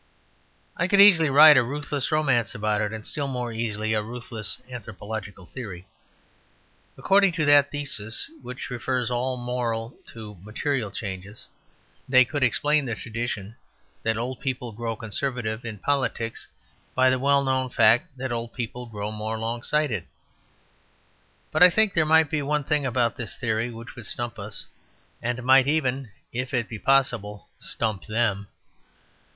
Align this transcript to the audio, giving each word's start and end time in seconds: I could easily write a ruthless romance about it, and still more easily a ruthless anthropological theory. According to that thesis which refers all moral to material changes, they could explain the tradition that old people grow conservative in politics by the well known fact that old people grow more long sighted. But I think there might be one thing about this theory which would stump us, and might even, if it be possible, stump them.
I 0.77 0.87
could 0.87 0.99
easily 0.99 1.29
write 1.29 1.57
a 1.57 1.63
ruthless 1.63 2.11
romance 2.11 2.55
about 2.55 2.81
it, 2.81 2.91
and 2.91 3.05
still 3.05 3.27
more 3.27 3.51
easily 3.51 3.93
a 3.93 4.01
ruthless 4.01 4.57
anthropological 4.67 5.45
theory. 5.45 5.85
According 6.97 7.33
to 7.33 7.45
that 7.45 7.69
thesis 7.69 8.27
which 8.41 8.71
refers 8.71 9.11
all 9.11 9.37
moral 9.37 9.95
to 10.07 10.39
material 10.41 10.89
changes, 10.89 11.47
they 12.09 12.25
could 12.25 12.41
explain 12.41 12.83
the 12.85 12.95
tradition 12.95 13.55
that 14.01 14.17
old 14.17 14.39
people 14.39 14.71
grow 14.71 14.95
conservative 14.95 15.63
in 15.63 15.77
politics 15.77 16.47
by 16.95 17.11
the 17.11 17.19
well 17.19 17.43
known 17.43 17.69
fact 17.69 18.17
that 18.17 18.31
old 18.31 18.53
people 18.53 18.87
grow 18.87 19.11
more 19.11 19.37
long 19.37 19.61
sighted. 19.61 20.05
But 21.51 21.61
I 21.61 21.69
think 21.69 21.93
there 21.93 22.07
might 22.07 22.31
be 22.31 22.41
one 22.41 22.63
thing 22.63 22.87
about 22.87 23.17
this 23.17 23.35
theory 23.35 23.69
which 23.69 23.95
would 23.95 24.07
stump 24.07 24.39
us, 24.39 24.65
and 25.21 25.43
might 25.43 25.67
even, 25.67 26.09
if 26.33 26.55
it 26.55 26.67
be 26.69 26.79
possible, 26.79 27.49
stump 27.59 28.07
them. 28.07 28.47